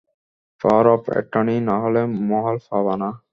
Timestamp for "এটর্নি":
1.19-1.55